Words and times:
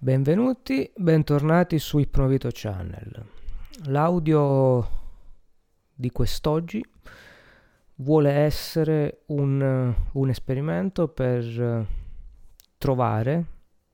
Benvenuti, 0.00 0.88
bentornati 0.94 1.80
su 1.80 1.98
Ipnovito 1.98 2.50
Channel. 2.52 3.26
L'audio 3.86 4.88
di 5.92 6.12
quest'oggi 6.12 6.80
vuole 7.96 8.30
essere 8.30 9.22
un, 9.26 9.92
un 10.12 10.28
esperimento 10.28 11.08
per 11.08 11.84
trovare 12.78 13.46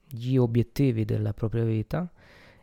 gli 0.07 0.37
obiettivi 0.37 1.07
della 1.07 1.33
propria 1.33 1.65
vita 1.65 2.13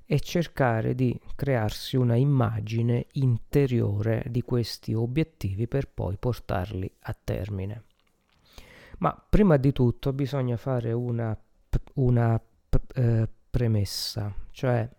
e 0.05 0.19
cercare 0.19 0.93
di 0.93 1.19
crearsi 1.35 1.97
una 1.97 2.15
immagine 2.15 3.07
interiore 3.13 4.23
di 4.27 4.43
questi 4.43 4.93
obiettivi 4.93 5.67
per 5.67 5.89
poi 5.89 6.15
portarli 6.19 6.93
a 6.99 7.17
termine. 7.23 7.85
Ma 8.99 9.19
prima 9.27 9.57
di 9.57 9.71
tutto 9.71 10.13
bisogna 10.13 10.57
fare 10.57 10.91
una, 10.91 11.35
una 11.95 12.39
eh, 12.95 13.27
premessa, 13.49 14.33
cioè 14.51 14.89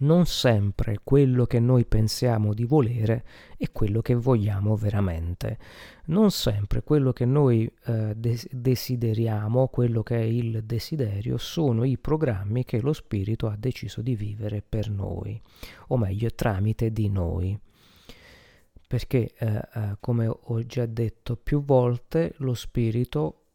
non 0.00 0.26
sempre 0.26 1.00
quello 1.02 1.46
che 1.46 1.58
noi 1.58 1.84
pensiamo 1.84 2.54
di 2.54 2.64
volere 2.64 3.24
è 3.56 3.72
quello 3.72 4.00
che 4.00 4.14
vogliamo 4.14 4.76
veramente. 4.76 5.58
Non 6.06 6.30
sempre 6.30 6.82
quello 6.82 7.12
che 7.12 7.24
noi 7.24 7.70
eh, 7.86 8.14
des- 8.16 8.48
desideriamo, 8.48 9.66
quello 9.68 10.04
che 10.04 10.16
è 10.16 10.22
il 10.22 10.62
desiderio, 10.64 11.36
sono 11.36 11.82
i 11.82 11.98
programmi 11.98 12.64
che 12.64 12.80
lo 12.80 12.92
spirito 12.92 13.48
ha 13.48 13.56
deciso 13.56 14.00
di 14.00 14.14
vivere 14.14 14.62
per 14.66 14.88
noi, 14.88 15.40
o 15.88 15.96
meglio 15.96 16.30
tramite 16.32 16.92
di 16.92 17.08
noi. 17.08 17.58
Perché, 18.86 19.32
eh, 19.36 19.68
eh, 19.74 19.96
come 19.98 20.28
ho 20.28 20.64
già 20.64 20.86
detto 20.86 21.36
più 21.36 21.62
volte, 21.64 22.34
lo 22.38 22.54
spirito 22.54 23.47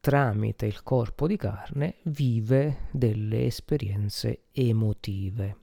tramite 0.00 0.66
il 0.66 0.82
corpo 0.82 1.26
di 1.26 1.36
carne 1.36 1.96
vive 2.04 2.86
delle 2.90 3.46
esperienze 3.46 4.42
emotive. 4.52 5.56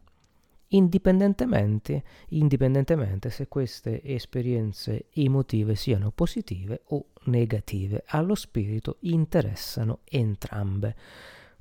Indipendentemente, 0.69 2.03
indipendentemente 2.29 3.29
se 3.29 3.47
queste 3.47 4.03
esperienze 4.03 5.05
emotive 5.13 5.75
siano 5.75 6.11
positive 6.11 6.81
o 6.87 7.07
negative, 7.25 8.03
allo 8.07 8.35
spirito 8.35 8.97
interessano 9.01 9.99
entrambe. 10.03 10.95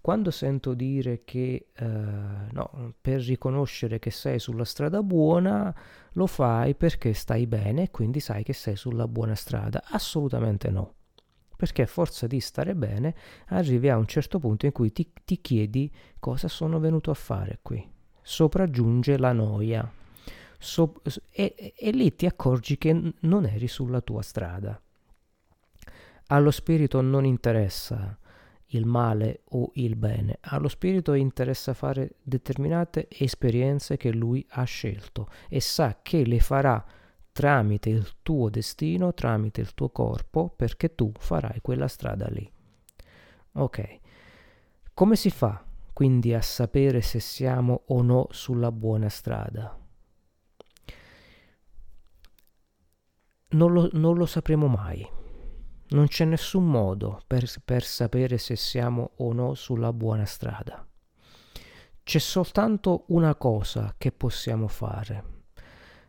Quando 0.00 0.30
sento 0.30 0.75
dire 0.75 1.22
che 1.25 1.69
eh, 1.72 1.84
no, 1.84 2.95
per 3.00 3.20
riconoscere 3.20 3.98
che 3.98 4.11
sei 4.11 4.39
sulla 4.39 4.64
strada 4.64 5.02
buona 5.02 5.75
lo 6.12 6.27
fai 6.27 6.75
perché 6.75 7.14
stai 7.14 7.47
bene 7.47 7.84
e 7.84 7.91
quindi 7.91 8.20
sai 8.20 8.42
che 8.42 8.52
sei 8.52 8.77
sulla 8.77 9.08
buona 9.08 9.34
strada, 9.34 9.83
assolutamente 9.86 10.70
no 10.70 10.95
perché 11.56 11.83
a 11.83 11.86
forza 11.86 12.27
di 12.27 12.41
stare 12.41 12.74
bene 12.74 13.14
arrivi 13.48 13.88
a 13.88 13.97
un 13.97 14.06
certo 14.06 14.38
punto 14.38 14.66
in 14.66 14.72
cui 14.72 14.92
ti, 14.92 15.10
ti 15.24 15.41
chiedi 15.41 15.91
cosa 16.19 16.48
sono 16.48 16.78
venuto 16.78 17.11
a 17.11 17.14
fare 17.14 17.58
qui. 17.62 17.86
Sopraggiunge 18.22 19.19
la 19.19 19.33
noia 19.33 19.91
so, 20.64 20.94
e, 21.30 21.74
e 21.77 21.91
lì 21.91 22.14
ti 22.16 22.27
accorgi 22.27 22.78
che 22.78 23.12
non 23.20 23.44
eri 23.44 23.69
sulla 23.69 24.00
tua 24.00 24.22
strada. 24.22 24.80
Allo 26.28 26.50
spirito 26.50 27.00
non 27.02 27.27
interessa 27.27 28.18
il 28.68 28.86
male 28.86 29.42
o 29.50 29.70
il 29.74 29.94
bene, 29.94 30.39
allo 30.41 30.68
spirito 30.68 31.12
interessa 31.12 31.74
fare 31.74 32.16
determinate 32.22 33.06
esperienze 33.11 33.96
che 33.96 34.11
lui 34.11 34.44
ha 34.50 34.64
scelto 34.64 35.28
e 35.48 35.61
sa 35.61 35.98
che 36.02 36.24
le 36.24 36.41
farà 36.41 36.84
tramite 37.34 37.90
il 37.90 38.22
tuo 38.22 38.48
destino, 38.48 39.12
tramite 39.12 39.60
il 39.60 39.74
tuo 39.74 39.90
corpo, 39.90 40.48
perché 40.48 40.94
tu 40.94 41.12
farai 41.18 41.60
quella 41.60 41.88
strada 41.88 42.28
lì. 42.28 42.48
Ok, 43.54 43.98
come 44.94 45.16
si 45.16 45.30
fa 45.30 45.64
quindi 45.92 46.32
a 46.32 46.40
sapere 46.40 47.02
se 47.02 47.18
siamo 47.18 47.82
o 47.86 48.02
no 48.02 48.28
sulla 48.30 48.70
buona 48.70 49.08
strada? 49.08 49.77
Non 53.48 53.73
lo, 53.73 53.89
non 53.92 54.17
lo 54.17 54.27
sapremo 54.27 54.68
mai. 54.68 55.05
Non 55.89 56.06
c'è 56.06 56.24
nessun 56.24 56.67
modo 56.67 57.20
per, 57.27 57.50
per 57.64 57.83
sapere 57.83 58.39
se 58.39 58.55
siamo 58.55 59.11
o 59.17 59.33
no 59.33 59.55
sulla 59.55 59.92
buona 59.92 60.24
strada. 60.24 60.86
C'è 62.05 62.18
soltanto 62.20 63.05
una 63.08 63.34
cosa 63.34 63.92
che 63.98 64.12
possiamo 64.12 64.68
fare 64.68 65.33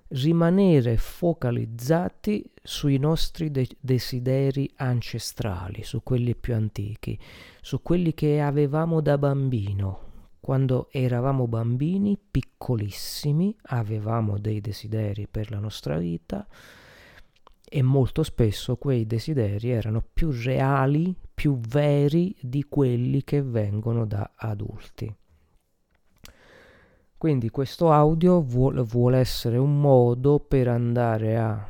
rimanere 0.10 0.98
focalizzati 0.98 2.52
sui 2.62 2.98
nostri 2.98 3.50
de- 3.50 3.68
desideri 3.80 4.70
ancestrali, 4.76 5.84
su 5.84 6.04
quelli 6.04 6.36
più 6.36 6.54
antichi, 6.54 7.18
su 7.62 7.82
quelli 7.82 8.14
che 8.14 8.42
avevamo 8.42 9.02
da 9.02 9.18
bambino. 9.18 10.04
Quando 10.40 10.90
eravamo 10.92 11.48
bambini, 11.48 12.18
piccolissimi, 12.20 13.56
avevamo 13.64 14.38
dei 14.38 14.62
desideri 14.62 15.28
per 15.28 15.50
la 15.50 15.58
nostra 15.58 15.98
vita 15.98 16.46
e 17.68 17.82
molto 17.82 18.22
spesso 18.22 18.76
quei 18.78 19.08
desideri 19.08 19.72
erano 19.72 20.04
più 20.14 20.30
reali, 20.32 21.16
più 21.34 21.58
veri 21.58 22.36
di 22.40 22.64
quelli 22.70 23.24
che 23.24 23.42
vengono 23.42 24.06
da 24.06 24.34
adulti. 24.36 25.14
Quindi 27.18 27.50
questo 27.50 27.92
audio 27.92 28.42
vuole, 28.42 28.81
vuole 28.81 29.20
essere 29.20 29.58
un 29.58 29.80
modo 29.80 30.40
per 30.40 30.68
andare 30.68 31.38
a 31.38 31.68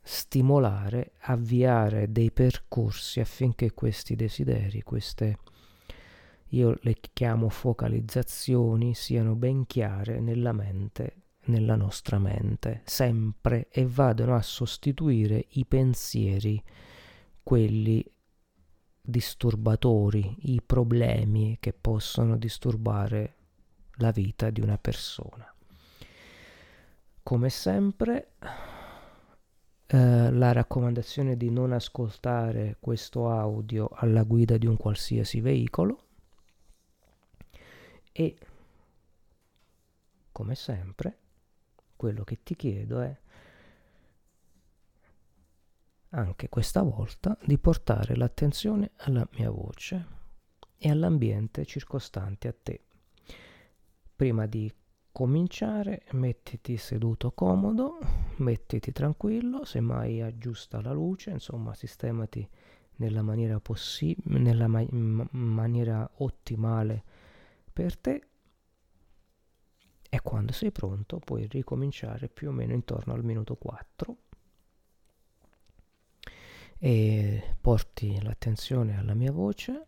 stimolare, 0.00 1.12
avviare 1.22 2.12
dei 2.12 2.30
percorsi 2.30 3.20
affinché 3.20 3.72
questi 3.72 4.16
desideri, 4.16 4.82
queste 4.82 5.38
io 6.52 6.78
le 6.80 6.96
chiamo 7.12 7.48
focalizzazioni, 7.48 8.94
siano 8.94 9.34
ben 9.34 9.66
chiare 9.66 10.20
nella 10.20 10.52
mente, 10.52 11.22
nella 11.46 11.76
nostra 11.76 12.18
mente, 12.18 12.82
sempre 12.84 13.68
e 13.70 13.86
vadano 13.86 14.34
a 14.34 14.42
sostituire 14.42 15.46
i 15.50 15.66
pensieri, 15.66 16.62
quelli 17.42 18.04
disturbatori, 19.00 20.52
i 20.52 20.62
problemi 20.64 21.56
che 21.60 21.72
possono 21.72 22.36
disturbare 22.36 23.37
la 23.98 24.10
vita 24.10 24.50
di 24.50 24.60
una 24.60 24.78
persona. 24.78 25.52
Come 27.22 27.50
sempre, 27.50 28.32
eh, 29.86 30.30
la 30.30 30.52
raccomandazione 30.52 31.36
di 31.36 31.50
non 31.50 31.72
ascoltare 31.72 32.76
questo 32.80 33.30
audio 33.30 33.88
alla 33.92 34.22
guida 34.22 34.56
di 34.56 34.66
un 34.66 34.76
qualsiasi 34.76 35.40
veicolo 35.40 36.06
e, 38.12 38.38
come 40.32 40.54
sempre, 40.54 41.18
quello 41.96 42.24
che 42.24 42.42
ti 42.42 42.54
chiedo 42.56 43.00
è 43.00 43.16
anche 46.10 46.48
questa 46.48 46.82
volta 46.82 47.36
di 47.44 47.58
portare 47.58 48.16
l'attenzione 48.16 48.92
alla 48.98 49.28
mia 49.32 49.50
voce 49.50 50.06
e 50.78 50.90
all'ambiente 50.90 51.66
circostante 51.66 52.48
a 52.48 52.54
te. 52.62 52.87
Prima 54.18 54.46
di 54.46 54.68
cominciare 55.12 56.02
mettiti 56.14 56.76
seduto 56.76 57.30
comodo, 57.30 58.00
mettiti 58.38 58.90
tranquillo, 58.90 59.64
semmai 59.64 60.20
aggiusta 60.20 60.80
la 60.80 60.90
luce, 60.90 61.30
insomma 61.30 61.72
sistemati 61.72 62.44
nella 62.96 63.22
maniera 63.22 63.60
possibile, 63.60 64.40
nella 64.40 64.66
ma- 64.66 64.84
maniera 65.30 66.10
ottimale 66.16 67.04
per 67.72 67.96
te. 67.96 68.26
E 70.10 70.20
quando 70.20 70.50
sei 70.50 70.72
pronto 70.72 71.20
puoi 71.20 71.46
ricominciare 71.46 72.28
più 72.28 72.48
o 72.48 72.52
meno 72.52 72.72
intorno 72.72 73.12
al 73.12 73.22
minuto 73.22 73.54
4 73.54 74.16
e 76.76 77.54
porti 77.60 78.20
l'attenzione 78.20 78.98
alla 78.98 79.14
mia 79.14 79.30
voce 79.30 79.86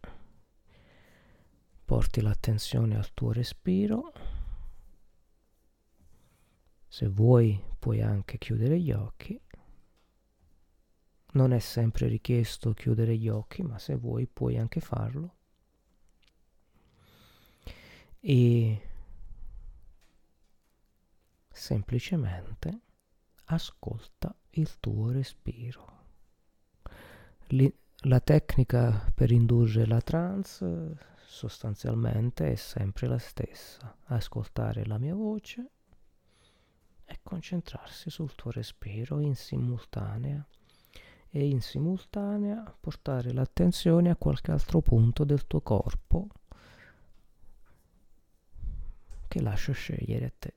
porti 1.91 2.21
l'attenzione 2.21 2.97
al 2.97 3.13
tuo 3.15 3.33
respiro. 3.33 4.13
Se 6.87 7.09
vuoi 7.09 7.60
puoi 7.81 8.01
anche 8.01 8.39
chiudere 8.39 8.78
gli 8.78 8.92
occhi. 8.92 9.41
Non 11.33 11.53
è 11.53 11.59
sempre 11.59 12.07
richiesto 12.07 12.75
chiudere 12.75 13.16
gli 13.16 13.28
occhi, 13.28 13.63
ma 13.63 13.77
se 13.81 13.97
vuoi 13.97 14.28
puoi 14.28 14.57
anche 14.57 14.78
farlo. 14.78 15.34
E 18.21 18.89
semplicemente 21.51 22.81
ascolta 23.47 24.33
il 24.51 24.78
tuo 24.78 25.10
respiro. 25.10 26.04
Li- 27.48 27.78
la 28.04 28.21
tecnica 28.21 29.10
per 29.13 29.33
indurre 29.33 29.87
la 29.87 30.01
trance 30.01 31.09
sostanzialmente 31.30 32.50
è 32.50 32.54
sempre 32.56 33.06
la 33.06 33.18
stessa, 33.18 33.97
ascoltare 34.06 34.84
la 34.84 34.98
mia 34.98 35.15
voce 35.15 35.71
e 37.04 37.21
concentrarsi 37.22 38.10
sul 38.10 38.34
tuo 38.34 38.50
respiro 38.50 39.21
in 39.21 39.36
simultanea 39.36 40.44
e 41.30 41.47
in 41.47 41.60
simultanea 41.62 42.77
portare 42.78 43.32
l'attenzione 43.32 44.10
a 44.10 44.16
qualche 44.16 44.50
altro 44.50 44.80
punto 44.80 45.22
del 45.22 45.47
tuo 45.47 45.60
corpo 45.60 46.27
che 49.28 49.41
lascio 49.41 49.72
scegliere 49.72 50.24
a 50.27 50.32
te. 50.36 50.54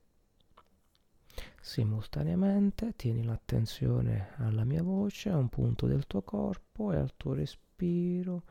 Simultaneamente 1.61 2.95
tieni 2.95 3.23
l'attenzione 3.23 4.33
alla 4.37 4.65
mia 4.65 4.81
voce, 4.81 5.29
a 5.29 5.37
un 5.37 5.49
punto 5.49 5.85
del 5.85 6.07
tuo 6.07 6.23
corpo 6.23 6.91
e 6.91 6.97
al 6.97 7.13
tuo 7.15 7.33
respiro 7.33 8.41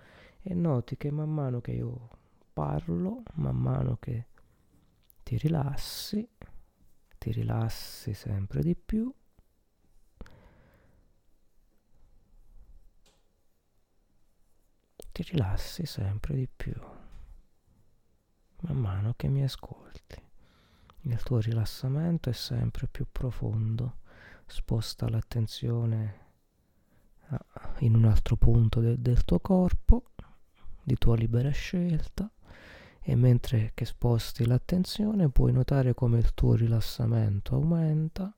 e 0.42 0.54
noti 0.54 0.96
che 0.96 1.10
man 1.10 1.30
mano 1.30 1.60
che 1.60 1.72
io 1.72 2.08
parlo, 2.52 3.22
man 3.34 3.56
mano 3.56 3.96
che 3.98 4.26
ti 5.22 5.36
rilassi, 5.38 6.28
ti 7.18 7.32
rilassi 7.32 8.14
sempre 8.14 8.62
di 8.62 8.74
più. 8.74 9.12
Ti 15.12 15.22
rilassi 15.24 15.84
sempre 15.84 16.34
di 16.34 16.48
più 16.48 16.72
man 18.62 18.76
mano 18.76 19.14
che 19.16 19.28
mi 19.28 19.42
ascolti. 19.42 20.20
Il 21.04 21.22
tuo 21.22 21.40
rilassamento 21.40 22.30
è 22.30 22.32
sempre 22.32 22.86
più 22.86 23.06
profondo, 23.10 23.98
sposta 24.46 25.08
l'attenzione 25.08 26.20
in 27.78 27.94
un 27.94 28.04
altro 28.04 28.36
punto 28.36 28.80
de- 28.80 29.00
del 29.00 29.24
tuo 29.24 29.40
corpo, 29.40 30.11
di 30.82 30.96
tua 30.96 31.16
libera 31.16 31.50
scelta, 31.50 32.30
e 33.00 33.16
mentre 33.16 33.72
che 33.74 33.84
sposti 33.84 34.46
l'attenzione 34.46 35.28
puoi 35.28 35.52
notare 35.52 35.92
come 35.92 36.18
il 36.18 36.34
tuo 36.34 36.54
rilassamento 36.54 37.56
aumenta 37.56 38.32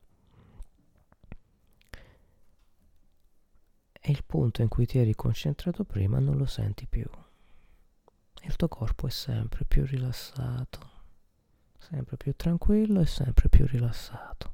e 4.06 4.10
il 4.10 4.24
punto 4.24 4.62
in 4.62 4.68
cui 4.68 4.86
ti 4.86 4.98
eri 4.98 5.14
concentrato 5.14 5.84
prima 5.84 6.18
non 6.18 6.36
lo 6.36 6.46
senti 6.46 6.86
più. 6.86 7.06
Il 8.42 8.56
tuo 8.56 8.68
corpo 8.68 9.06
è 9.06 9.10
sempre 9.10 9.64
più 9.64 9.84
rilassato, 9.86 10.90
sempre 11.78 12.16
più 12.16 12.34
tranquillo 12.34 13.00
e 13.00 13.06
sempre 13.06 13.48
più 13.48 13.66
rilassato. 13.66 14.52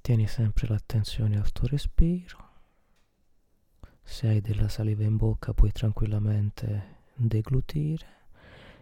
Tieni 0.00 0.26
sempre 0.26 0.66
l'attenzione 0.68 1.36
al 1.38 1.52
tuo 1.52 1.68
respiro. 1.68 2.45
Se 4.08 4.28
hai 4.28 4.40
della 4.40 4.68
saliva 4.68 5.02
in 5.02 5.16
bocca 5.16 5.52
puoi 5.52 5.72
tranquillamente 5.72 7.02
deglutire 7.14 8.06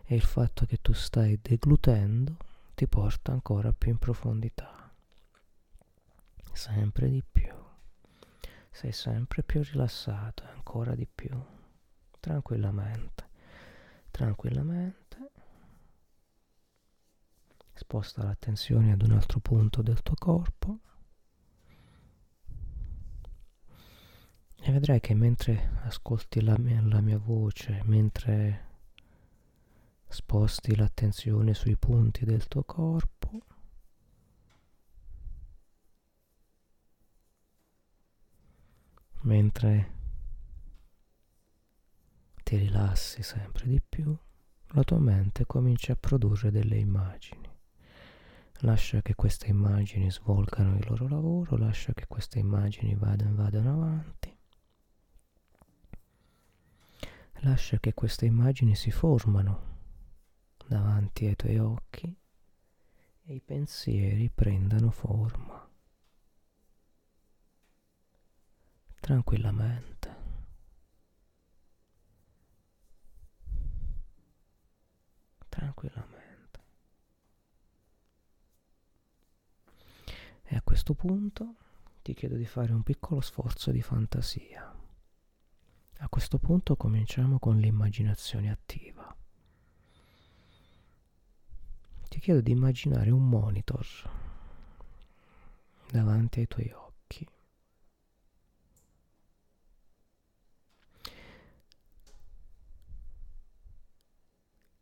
e 0.05 0.15
il 0.15 0.23
fatto 0.23 0.65
che 0.65 0.81
tu 0.81 0.93
stai 0.93 1.41
deglutendo 1.43 2.37
ti 2.75 2.87
porta 2.87 3.33
ancora 3.33 3.73
più 3.73 3.91
in 3.91 3.99
profondità. 3.99 4.93
Sempre 6.53 7.09
di 7.09 7.25
più. 7.29 7.53
Sei 8.71 8.93
sempre 8.93 9.43
più 9.43 9.63
rilassato 9.63 10.45
ancora 10.55 10.95
di 10.95 11.07
più. 11.13 11.37
Tranquillamente. 12.21 13.29
Tranquillamente. 14.11 15.31
Sposta 17.73 18.23
l'attenzione 18.23 18.93
ad 18.93 19.03
un 19.03 19.13
altro 19.13 19.41
punto 19.41 19.83
del 19.83 20.01
tuo 20.03 20.15
corpo. 20.17 20.79
E 24.67 24.73
vedrai 24.73 24.99
che 24.99 25.13
mentre 25.13 25.73
ascolti 25.83 26.41
la 26.41 26.57
mia, 26.57 26.81
la 26.81 27.03
mia 27.03 27.19
voce, 27.19 27.83
mentre 27.85 28.65
sposti 30.09 30.75
l'attenzione 30.75 31.53
sui 31.53 31.77
punti 31.77 32.25
del 32.25 32.49
tuo 32.49 32.63
corpo, 32.65 33.43
mentre 39.25 39.93
ti 42.43 42.57
rilassi 42.57 43.23
sempre 43.23 43.67
di 43.67 43.83
più, 43.87 44.17
la 44.69 44.83
tua 44.83 44.99
mente 44.99 45.45
comincia 45.45 45.93
a 45.93 45.97
produrre 45.97 46.51
delle 46.51 46.79
immagini. 46.79 47.47
Lascia 48.61 49.03
che 49.03 49.15
queste 49.15 49.49
immagini 49.49 50.11
svolgano 50.11 50.79
il 50.79 50.87
loro 50.89 51.07
lavoro, 51.07 51.59
lascia 51.59 51.93
che 51.93 52.07
queste 52.07 52.39
immagini 52.39 52.95
vadano, 52.95 53.35
vadano 53.35 53.73
avanti 53.73 54.24
Lascia 57.45 57.79
che 57.79 57.93
queste 57.93 58.25
immagini 58.25 58.75
si 58.75 58.91
formano 58.91 59.73
davanti 60.67 61.27
ai 61.27 61.37
tuoi 61.37 61.59
occhi 61.59 62.19
e 63.27 63.35
i 63.35 63.41
pensieri 63.43 64.31
prendano 64.31 64.91
forma. 64.91 65.69
Tranquillamente. 68.99 70.17
Tranquillamente. 75.51 76.61
E 80.45 80.57
a 80.57 80.63
questo 80.63 80.95
punto 80.95 81.57
ti 82.01 82.15
chiedo 82.15 82.37
di 82.37 82.47
fare 82.47 82.73
un 82.73 82.83
piccolo 82.83 83.21
sforzo 83.21 83.71
di 83.71 83.83
fantasia. 83.83 84.74
Questo 86.15 86.39
punto 86.39 86.77
cominciamo 86.77 87.41
con 87.41 87.59
l'immaginazione 87.59 88.49
attiva. 88.49 89.13
Ti 92.09 92.21
chiedo 92.21 92.41
di 92.41 92.53
immaginare 92.53 93.11
un 93.11 93.29
monitor 93.29 93.85
davanti 95.91 96.39
ai 96.39 96.47
tuoi 96.47 96.71
occhi. 96.71 97.29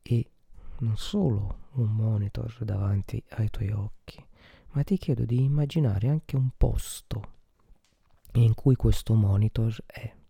E 0.03 0.31
non 0.81 0.99
solo 0.99 1.61
un 1.77 1.95
monitor 1.95 2.63
davanti 2.63 3.25
ai 3.31 3.49
tuoi 3.49 3.71
occhi, 3.71 4.23
ma 4.73 4.83
ti 4.83 4.99
chiedo 4.99 5.25
di 5.25 5.43
immaginare 5.43 6.09
anche 6.09 6.37
un 6.37 6.51
posto 6.55 7.23
in 8.33 8.53
cui 8.53 8.77
questo 8.77 9.15
monitor 9.15 9.75
è 9.87 10.21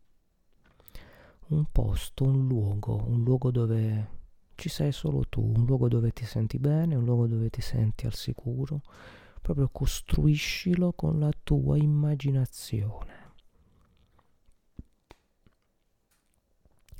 un 1.53 1.67
posto, 1.71 2.25
un 2.25 2.47
luogo, 2.47 3.03
un 3.07 3.23
luogo 3.23 3.51
dove 3.51 4.21
ci 4.55 4.69
sei 4.69 4.93
solo 4.93 5.27
tu, 5.29 5.41
un 5.43 5.65
luogo 5.65 5.89
dove 5.89 6.13
ti 6.13 6.25
senti 6.25 6.59
bene, 6.59 6.95
un 6.95 7.05
luogo 7.05 7.27
dove 7.27 7.51
ti 7.51 7.61
senti 7.61 8.07
al 8.07 8.15
sicuro, 8.15 8.83
proprio 9.41 9.69
costruiscilo 9.69 10.93
con 10.93 11.19
la 11.19 11.31
tua 11.43 11.77
immaginazione. 11.77 13.21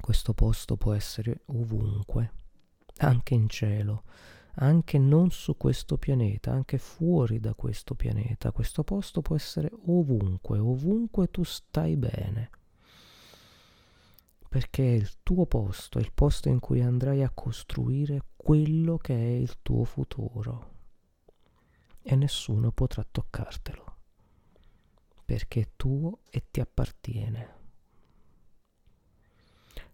Questo 0.01 0.35
posto 0.35 0.77
può 0.77 0.93
essere 0.93 1.43
ovunque, 1.47 2.33
anche 2.99 3.35
in 3.35 3.49
cielo, 3.49 4.03
anche 4.57 4.99
non 4.99 5.31
su 5.31 5.57
questo 5.57 5.97
pianeta, 5.97 6.51
anche 6.51 6.79
fuori 6.79 7.39
da 7.39 7.55
questo 7.55 7.95
pianeta. 7.95 8.51
Questo 8.51 8.83
posto 8.83 9.23
può 9.23 9.37
essere 9.37 9.71
ovunque, 9.87 10.59
ovunque 10.59 11.31
tu 11.31 11.45
stai 11.45 11.97
bene 11.97 12.51
perché 14.53 14.83
è 14.83 14.97
il 14.97 15.11
tuo 15.23 15.47
posto, 15.47 15.99
è 15.99 16.03
il 16.03 16.13
posto 16.13 16.51
in 16.51 16.61
cui 16.61 16.83
andrai 16.83 17.23
a 17.23 17.31
costruire 17.31 18.21
quello 18.37 18.99
che 18.99 19.15
è 19.15 19.31
il 19.39 19.63
tuo 19.63 19.85
futuro 19.85 20.73
e 22.03 22.15
nessuno 22.17 22.71
potrà 22.71 23.03
toccartelo 23.11 23.97
perché 25.25 25.61
è 25.63 25.69
tuo 25.75 26.19
e 26.29 26.45
ti 26.51 26.61
appartiene. 26.61 27.55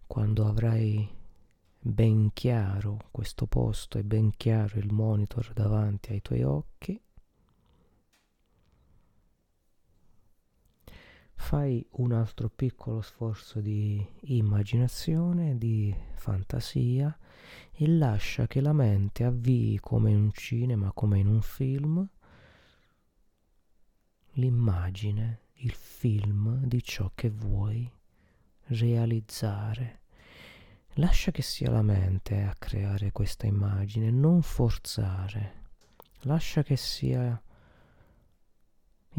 Quando 0.09 0.49
avrai 0.49 1.09
ben 1.79 2.33
chiaro 2.33 2.99
questo 3.13 3.47
posto 3.47 3.97
e 3.97 4.03
ben 4.03 4.33
chiaro 4.37 4.81
il 4.81 4.93
monitor 4.93 5.53
davanti 5.53 6.11
ai 6.11 6.21
tuoi 6.21 6.43
occhi, 6.43 7.01
fai 11.39 11.87
un 11.93 12.13
altro 12.13 12.51
piccolo 12.51 13.01
sforzo 13.01 13.61
di 13.61 14.05
immaginazione, 14.23 15.57
di 15.57 15.95
fantasia 16.15 17.17
e 17.73 17.87
lascia 17.87 18.47
che 18.47 18.61
la 18.61 18.75
mente 18.75 19.25
avvii 19.25 19.79
come 19.79 20.11
in 20.11 20.17
un 20.17 20.33
cinema, 20.33 20.91
come 20.93 21.21
in 21.21 21.29
un 21.29 21.41
film, 21.41 22.07
l'immagine, 24.33 25.41
il 25.61 25.73
film 25.73 26.65
di 26.67 26.83
ciò 26.83 27.11
che 27.15 27.31
vuoi 27.31 27.91
realizzare. 28.67 30.01
Lascia 30.95 31.31
che 31.31 31.43
sia 31.43 31.71
la 31.71 31.83
mente 31.83 32.43
a 32.43 32.55
creare 32.59 33.13
questa 33.13 33.47
immagine, 33.47 34.11
non 34.11 34.43
forzare. 34.43 35.67
Lascia 36.23 36.63
che 36.63 36.77
sia 36.77 37.41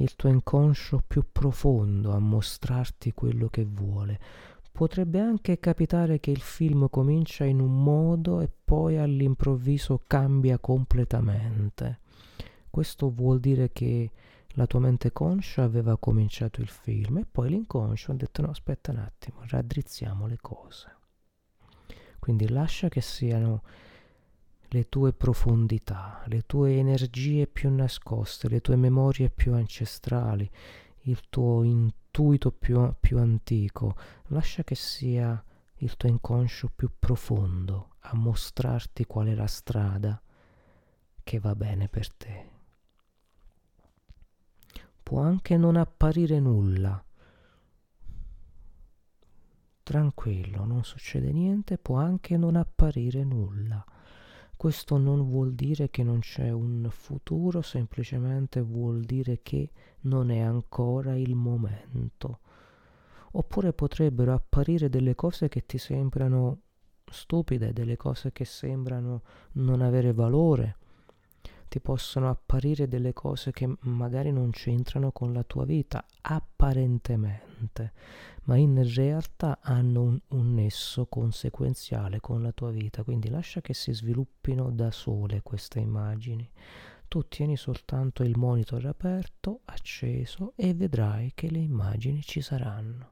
il 0.01 0.15
tuo 0.15 0.29
inconscio 0.29 1.03
più 1.05 1.25
profondo 1.31 2.13
a 2.13 2.19
mostrarti 2.19 3.13
quello 3.13 3.49
che 3.49 3.65
vuole. 3.65 4.19
Potrebbe 4.71 5.19
anche 5.19 5.59
capitare 5.59 6.19
che 6.19 6.31
il 6.31 6.39
film 6.39 6.89
comincia 6.89 7.43
in 7.43 7.59
un 7.59 7.83
modo 7.83 8.39
e 8.39 8.49
poi 8.63 8.97
all'improvviso 8.97 10.01
cambia 10.07 10.57
completamente. 10.57 11.99
Questo 12.69 13.09
vuol 13.09 13.39
dire 13.39 13.71
che 13.71 14.11
la 14.53 14.67
tua 14.67 14.79
mente 14.79 15.11
conscia 15.11 15.63
aveva 15.63 15.97
cominciato 15.97 16.61
il 16.61 16.69
film 16.69 17.17
e 17.17 17.25
poi 17.29 17.49
l'inconscio 17.49 18.11
ha 18.11 18.15
detto 18.15 18.41
no 18.41 18.49
aspetta 18.49 18.91
un 18.91 18.97
attimo, 18.97 19.39
raddrizziamo 19.47 20.27
le 20.27 20.37
cose. 20.39 20.95
Quindi 22.19 22.47
lascia 22.47 22.89
che 22.89 23.01
siano 23.01 23.63
le 24.71 24.87
tue 24.87 25.13
profondità, 25.13 26.23
le 26.27 26.43
tue 26.45 26.77
energie 26.77 27.47
più 27.47 27.73
nascoste, 27.73 28.47
le 28.49 28.61
tue 28.61 28.75
memorie 28.75 29.29
più 29.29 29.53
ancestrali, 29.53 30.49
il 31.03 31.21
tuo 31.29 31.63
intuito 31.63 32.51
più, 32.51 32.93
più 32.99 33.17
antico. 33.17 33.95
Lascia 34.27 34.63
che 34.63 34.75
sia 34.75 35.43
il 35.77 35.97
tuo 35.97 36.09
inconscio 36.09 36.69
più 36.75 36.91
profondo 36.99 37.95
a 38.01 38.15
mostrarti 38.15 39.05
qual 39.05 39.27
è 39.27 39.33
la 39.33 39.47
strada 39.47 40.21
che 41.23 41.39
va 41.39 41.55
bene 41.55 41.87
per 41.87 42.13
te. 42.13 42.49
Può 45.01 45.21
anche 45.21 45.57
non 45.57 45.77
apparire 45.77 46.39
nulla. 46.39 47.03
Tranquillo, 49.81 50.65
non 50.65 50.83
succede 50.83 51.31
niente, 51.31 51.79
può 51.79 51.95
anche 51.95 52.37
non 52.37 52.55
apparire 52.55 53.23
nulla. 53.23 53.83
Questo 54.59 54.97
non 54.97 55.23
vuol 55.23 55.53
dire 55.53 55.89
che 55.89 56.03
non 56.03 56.19
c'è 56.19 56.51
un 56.51 56.89
futuro, 56.91 57.61
semplicemente 57.61 58.59
vuol 58.59 59.05
dire 59.05 59.39
che 59.41 59.71
non 60.01 60.31
è 60.31 60.39
ancora 60.39 61.15
il 61.15 61.33
momento. 61.33 62.39
Oppure 63.31 63.71
potrebbero 63.71 64.33
apparire 64.33 64.89
delle 64.89 65.15
cose 65.15 65.47
che 65.47 65.65
ti 65.65 65.77
sembrano 65.77 66.59
stupide, 67.05 67.71
delle 67.71 67.95
cose 67.95 68.33
che 68.33 68.43
sembrano 68.43 69.21
non 69.53 69.79
avere 69.79 70.11
valore, 70.11 70.75
ti 71.69 71.79
possono 71.79 72.29
apparire 72.29 72.87
delle 72.87 73.13
cose 73.13 73.51
che 73.51 73.71
magari 73.81 74.31
non 74.31 74.49
c'entrano 74.49 75.11
con 75.11 75.31
la 75.31 75.43
tua 75.43 75.65
vita, 75.65 76.03
apparentemente, 76.21 77.93
ma 78.43 78.57
in 78.57 78.83
realtà 78.93 79.59
hanno 79.61 80.01
un, 80.01 80.19
un, 80.29 80.53
nesso 80.55 81.05
conseguenziale 81.05 82.19
con 82.19 82.41
la 82.41 82.51
tua 82.51 82.71
vita, 82.71 83.03
quindi 83.03 83.29
lascia 83.29 83.61
che 83.61 83.75
si 83.75 83.93
sviluppino 83.93 84.71
da 84.71 84.89
sole 84.91 85.41
queste 85.43 85.79
immagini. 85.79 86.49
Tu 87.07 87.27
tieni 87.27 87.55
soltanto 87.55 88.23
il 88.23 88.37
monitor 88.37 88.85
aperto, 88.85 89.61
acceso 89.65 90.53
e 90.55 90.73
vedrai 90.73 91.31
che 91.33 91.49
le 91.49 91.59
immagini 91.59 92.21
ci 92.23 92.41
saranno. 92.41 93.11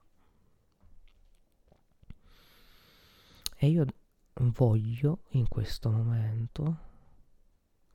E 3.60 3.68
io 3.68 3.86
voglio 4.34 5.20
in 5.30 5.48
questo 5.48 5.90
momento, 5.90 6.78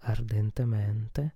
ardentemente, 0.03 1.35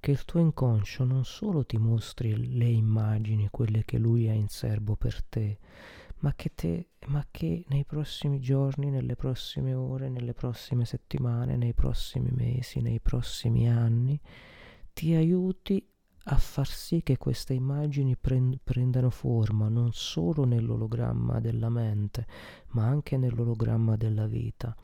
che 0.00 0.10
il 0.10 0.24
tuo 0.24 0.40
inconscio 0.40 1.04
non 1.04 1.24
solo 1.24 1.64
ti 1.64 1.76
mostri 1.76 2.56
le 2.56 2.66
immagini, 2.66 3.48
quelle 3.50 3.84
che 3.84 3.98
lui 3.98 4.28
ha 4.28 4.32
in 4.32 4.48
serbo 4.48 4.96
per 4.96 5.22
te, 5.24 5.58
ma 6.20 6.34
che, 6.34 6.52
te, 6.54 6.88
ma 7.06 7.26
che 7.30 7.64
nei 7.68 7.84
prossimi 7.84 8.40
giorni, 8.40 8.90
nelle 8.90 9.16
prossime 9.16 9.74
ore, 9.74 10.08
nelle 10.08 10.34
prossime 10.34 10.84
settimane, 10.84 11.56
nei 11.56 11.74
prossimi 11.74 12.30
mesi, 12.30 12.80
nei 12.80 13.00
prossimi 13.00 13.68
anni, 13.68 14.20
ti 14.92 15.14
aiuti 15.14 15.84
a 16.30 16.36
far 16.36 16.66
sì 16.66 17.02
che 17.02 17.16
queste 17.16 17.54
immagini 17.54 18.16
prend- 18.16 18.58
prendano 18.62 19.10
forma 19.10 19.68
non 19.68 19.92
solo 19.92 20.44
nell'ologramma 20.44 21.40
della 21.40 21.70
mente, 21.70 22.26
ma 22.70 22.84
anche 22.86 23.16
nell'ologramma 23.16 23.96
della 23.96 24.26
vita. 24.26 24.76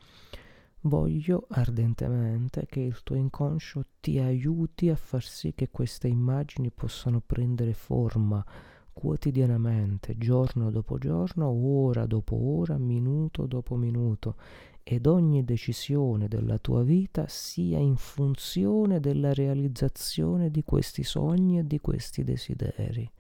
Voglio 0.87 1.47
ardentemente 1.49 2.67
che 2.67 2.81
il 2.81 3.03
tuo 3.03 3.17
inconscio 3.17 3.87
ti 4.01 4.19
aiuti 4.19 4.91
a 4.91 4.97
far 4.97 5.23
sì 5.23 5.55
che 5.55 5.71
queste 5.71 6.09
immagini 6.09 6.71
possano 6.71 7.23
prendere 7.25 7.73
forma 7.73 8.45
quotidianamente, 8.93 10.19
giorno 10.19 10.71
dopo 10.71 10.99
giorno, 10.99 11.49
ora 11.49 12.05
dopo 12.05 12.37
ora, 12.37 12.77
minuto 12.77 13.47
dopo 13.47 13.77
minuto, 13.77 14.37
ed 14.83 15.07
ogni 15.07 15.43
decisione 15.43 16.29
della 16.29 16.59
tua 16.59 16.83
vita 16.83 17.25
sia 17.29 17.79
in 17.79 17.97
funzione 17.97 19.01
della 19.01 19.33
realizzazione 19.33 20.51
di 20.51 20.63
questi 20.65 21.03
sogni 21.03 21.61
e 21.61 21.67
di 21.67 21.81
questi 21.81 22.25
desideri. 22.25 23.11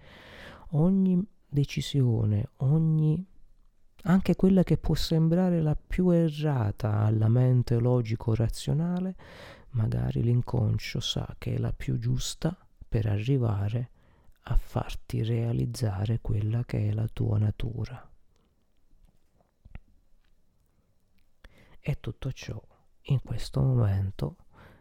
Ogni 0.72 1.18
decisione, 1.48 2.50
ogni 2.56 3.26
anche 4.06 4.36
quella 4.36 4.62
che 4.62 4.76
può 4.76 4.94
sembrare 4.94 5.60
la 5.60 5.76
più 5.76 6.10
errata 6.10 7.00
alla 7.00 7.28
mente 7.28 7.78
logico-razionale, 7.78 9.16
magari 9.70 10.22
l'inconscio 10.22 11.00
sa 11.00 11.34
che 11.38 11.54
è 11.54 11.58
la 11.58 11.72
più 11.72 11.98
giusta 11.98 12.56
per 12.88 13.06
arrivare 13.06 13.90
a 14.46 14.56
farti 14.56 15.22
realizzare 15.22 16.18
quella 16.20 16.64
che 16.64 16.88
è 16.88 16.92
la 16.92 17.08
tua 17.10 17.38
natura. 17.38 18.10
E 21.80 22.00
tutto 22.00 22.32
ciò 22.32 22.62
in 23.08 23.20
questo 23.22 23.62
momento 23.62 24.36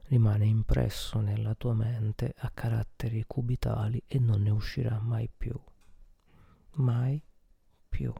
rimane 0.07 0.45
impresso 0.45 1.19
nella 1.21 1.53
tua 1.55 1.73
mente 1.73 2.33
a 2.39 2.49
caratteri 2.49 3.23
cubitali 3.25 4.03
e 4.05 4.19
non 4.19 4.41
ne 4.41 4.49
uscirà 4.49 4.99
mai 4.99 5.29
più. 5.35 5.57
Mai 6.75 7.21
più. 7.87 8.13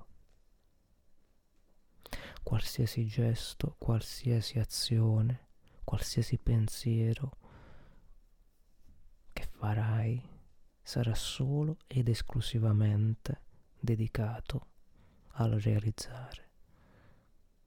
Qualsiasi 2.54 3.08
gesto, 3.08 3.74
qualsiasi 3.80 4.60
azione, 4.60 5.48
qualsiasi 5.84 6.38
pensiero 6.38 7.32
che 9.34 9.48
farai 9.50 10.22
sarà 10.80 11.16
solo 11.16 11.78
ed 11.88 12.10
esclusivamente 12.10 13.42
dedicato 13.80 14.68
al 15.30 15.54
realizzare 15.54 16.50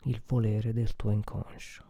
il 0.05 0.23
volere 0.25 0.73
del 0.73 0.95
tuo 0.95 1.11
inconscio. 1.11 1.85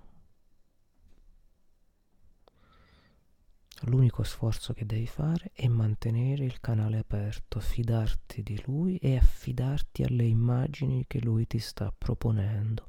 L'unico 3.82 4.22
sforzo 4.22 4.72
che 4.72 4.86
devi 4.86 5.06
fare 5.06 5.50
è 5.52 5.68
mantenere 5.68 6.25
il 6.46 6.60
canale 6.60 6.98
aperto, 6.98 7.60
fidarti 7.60 8.42
di 8.42 8.62
lui 8.64 8.96
e 8.96 9.16
affidarti 9.16 10.02
alle 10.02 10.24
immagini 10.24 11.04
che 11.06 11.20
lui 11.20 11.46
ti 11.46 11.58
sta 11.58 11.92
proponendo. 11.96 12.86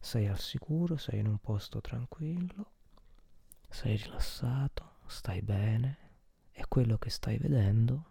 Sei 0.00 0.26
al 0.26 0.38
sicuro, 0.38 0.96
sei 0.96 1.20
in 1.20 1.26
un 1.26 1.38
posto 1.38 1.80
tranquillo, 1.80 2.72
sei 3.68 3.96
rilassato, 3.96 4.96
stai 5.06 5.42
bene 5.42 5.98
e 6.52 6.64
quello 6.68 6.96
che 6.96 7.10
stai 7.10 7.38
vedendo, 7.38 8.04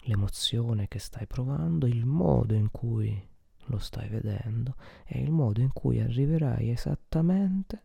l'emozione 0.00 0.88
che 0.88 0.98
stai 0.98 1.26
provando, 1.26 1.86
il 1.86 2.04
modo 2.04 2.54
in 2.54 2.70
cui 2.70 3.28
lo 3.66 3.78
stai 3.78 4.08
vedendo, 4.08 4.76
è 5.04 5.16
il 5.16 5.30
modo 5.30 5.60
in 5.60 5.72
cui 5.72 6.00
arriverai 6.00 6.70
esattamente 6.70 7.82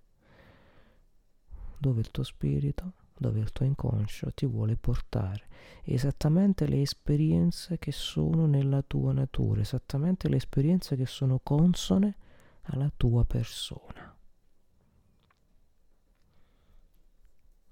dove 1.77 2.01
il 2.01 2.11
tuo 2.11 2.23
spirito, 2.23 2.93
dove 3.19 3.39
il 3.39 3.51
tuo 3.51 3.65
inconscio 3.65 4.31
ti 4.33 4.45
vuole 4.45 4.75
portare, 4.75 5.47
esattamente 5.83 6.67
le 6.67 6.81
esperienze 6.81 7.77
che 7.77 7.91
sono 7.91 8.45
nella 8.45 8.81
tua 8.81 9.13
natura, 9.13 9.61
esattamente 9.61 10.27
le 10.29 10.37
esperienze 10.37 10.95
che 10.95 11.05
sono 11.05 11.39
consone 11.39 12.15
alla 12.63 12.91
tua 12.95 13.25
persona. 13.25 14.15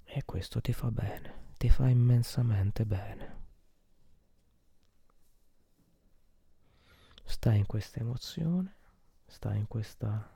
E 0.03 0.23
questo 0.25 0.61
ti 0.61 0.73
fa 0.73 0.91
bene, 0.91 1.51
ti 1.57 1.69
fa 1.69 1.87
immensamente 1.87 2.85
bene. 2.85 3.37
stai 7.27 7.57
in 7.57 7.65
questa 7.65 7.99
emozione, 7.99 8.75
stai 9.25 9.59
in 9.59 9.67
questa 9.67 10.29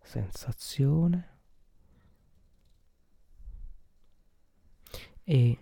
sensazione 0.00 1.37
e 5.30 5.58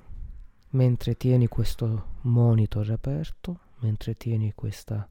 mentre 0.71 1.17
tieni 1.17 1.49
questo 1.49 2.19
monitor 2.21 2.89
aperto, 2.93 3.59
mentre 3.81 4.15
tieni 4.15 4.55
questa 4.55 5.11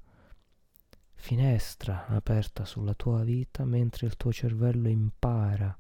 finestra 1.14 2.08
aperta 2.08 2.64
sulla 2.64 2.94
tua 2.94 3.22
vita, 3.26 3.66
mentre 3.66 4.08
il 4.08 4.16
tuo 4.16 4.32
cervello 4.32 4.88
impara 4.88 5.78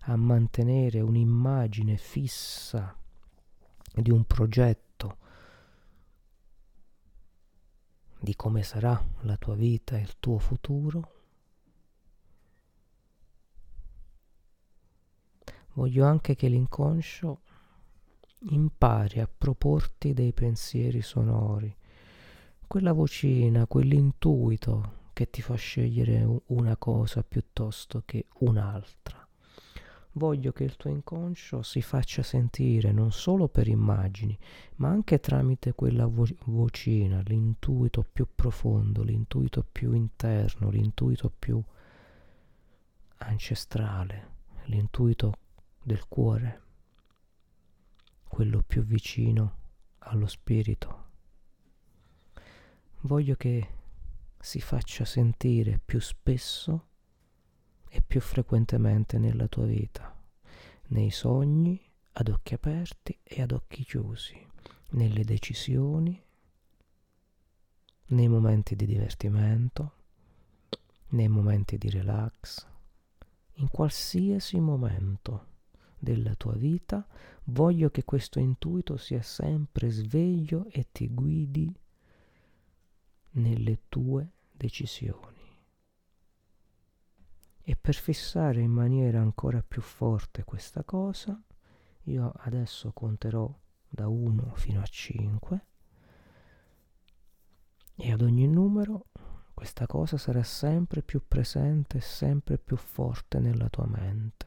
a 0.00 0.16
mantenere 0.16 1.00
un'immagine 1.00 1.96
fissa 1.96 2.94
di 3.94 4.10
un 4.10 4.24
progetto 4.24 5.16
di 8.20 8.36
come 8.36 8.62
sarà 8.62 9.02
la 9.20 9.38
tua 9.38 9.54
vita 9.54 9.96
e 9.96 10.02
il 10.02 10.18
tuo 10.20 10.38
futuro, 10.38 11.12
voglio 15.72 16.04
anche 16.04 16.34
che 16.34 16.48
l'inconscio 16.48 17.46
impari 18.40 19.20
a 19.20 19.28
proporti 19.28 20.14
dei 20.14 20.32
pensieri 20.32 21.02
sonori, 21.02 21.74
quella 22.66 22.92
vocina, 22.92 23.66
quell'intuito 23.66 24.96
che 25.12 25.30
ti 25.30 25.42
fa 25.42 25.54
scegliere 25.54 26.24
una 26.46 26.76
cosa 26.76 27.22
piuttosto 27.22 28.02
che 28.04 28.26
un'altra. 28.40 29.26
voglio 30.12 30.52
che 30.52 30.64
il 30.64 30.76
tuo 30.76 30.90
inconscio 30.90 31.62
si 31.62 31.80
faccia 31.80 32.22
sentire 32.22 32.90
non 32.90 33.12
solo 33.12 33.46
per 33.48 33.68
immagini, 33.68 34.36
ma 34.76 34.88
anche 34.88 35.20
tramite 35.20 35.74
quella 35.74 36.06
vo- 36.06 36.26
vocina, 36.46 37.20
l'intuito 37.24 38.04
più 38.12 38.26
profondo, 38.34 39.02
l'intuito 39.02 39.64
più 39.70 39.92
interno, 39.92 40.70
l'intuito 40.70 41.32
più 41.36 41.62
ancestrale, 43.18 44.30
l'intuito 44.64 45.32
del 45.82 46.06
cuore, 46.08 46.62
quello 48.28 48.62
più 48.62 48.82
vicino 48.82 49.56
allo 49.98 50.26
spirito. 50.26 51.06
Voglio 53.00 53.34
che 53.34 53.68
si 54.38 54.60
faccia 54.60 55.04
sentire 55.04 55.80
più 55.84 56.00
spesso 56.00 56.86
e 57.88 58.02
più 58.02 58.20
frequentemente 58.20 59.18
nella 59.18 59.48
tua 59.48 59.66
vita, 59.66 60.14
nei 60.88 61.10
sogni, 61.10 61.80
ad 62.12 62.28
occhi 62.28 62.54
aperti 62.54 63.18
e 63.22 63.42
ad 63.42 63.52
occhi 63.52 63.84
chiusi, 63.84 64.44
nelle 64.90 65.24
decisioni, 65.24 66.20
nei 68.06 68.28
momenti 68.28 68.74
di 68.74 68.86
divertimento, 68.86 69.92
nei 71.08 71.28
momenti 71.28 71.78
di 71.78 71.90
relax, 71.90 72.66
in 73.54 73.68
qualsiasi 73.68 74.58
momento 74.58 75.46
della 75.98 76.34
tua 76.34 76.54
vita, 76.54 77.06
voglio 77.44 77.90
che 77.90 78.04
questo 78.04 78.38
intuito 78.38 78.96
sia 78.96 79.22
sempre 79.22 79.90
sveglio 79.90 80.66
e 80.70 80.88
ti 80.92 81.08
guidi 81.08 81.72
nelle 83.32 83.80
tue 83.88 84.30
decisioni. 84.52 85.36
E 87.62 87.76
per 87.76 87.94
fissare 87.94 88.60
in 88.60 88.70
maniera 88.70 89.20
ancora 89.20 89.62
più 89.62 89.82
forte 89.82 90.44
questa 90.44 90.84
cosa, 90.84 91.40
io 92.04 92.32
adesso 92.36 92.92
conterò 92.92 93.52
da 93.88 94.08
1 94.08 94.52
fino 94.54 94.80
a 94.80 94.86
5 94.86 95.66
e 97.94 98.12
ad 98.12 98.22
ogni 98.22 98.46
numero 98.46 99.06
questa 99.52 99.86
cosa 99.86 100.16
sarà 100.16 100.44
sempre 100.44 101.02
più 101.02 101.20
presente, 101.26 102.00
sempre 102.00 102.58
più 102.58 102.76
forte 102.76 103.40
nella 103.40 103.68
tua 103.68 103.86
mente, 103.86 104.46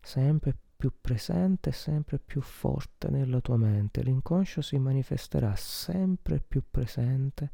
sempre 0.00 0.56
più 0.76 0.92
presente, 1.00 1.72
sempre 1.72 2.18
più 2.18 2.40
forte 2.40 3.08
nella 3.08 3.40
tua 3.40 3.56
mente. 3.56 4.02
L'inconscio 4.02 4.60
si 4.60 4.78
manifesterà 4.78 5.54
sempre 5.56 6.40
più 6.40 6.62
presente 6.70 7.50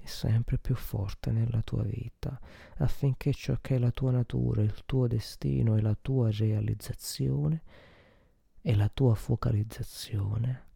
e 0.00 0.06
sempre 0.06 0.58
più 0.58 0.74
forte 0.74 1.30
nella 1.30 1.62
tua 1.62 1.82
vita, 1.84 2.40
affinché 2.78 3.32
ciò 3.32 3.56
che 3.60 3.76
è 3.76 3.78
la 3.78 3.92
tua 3.92 4.10
natura, 4.10 4.62
il 4.62 4.84
tuo 4.84 5.06
destino 5.06 5.76
e 5.76 5.80
la 5.80 5.96
tua 6.00 6.30
realizzazione 6.30 7.62
e 8.60 8.74
la 8.74 8.88
tua 8.88 9.14
focalizzazione 9.14 10.66